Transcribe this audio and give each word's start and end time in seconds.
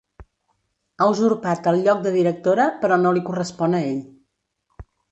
Ha 1.03 1.09
usurpat 1.15 1.69
el 1.73 1.77
lloc 1.89 2.01
de 2.07 2.15
directora, 2.17 2.67
però 2.83 3.01
no 3.05 3.13
li 3.19 3.25
correspon 3.31 3.79
a 3.79 3.85
ell. 3.93 4.05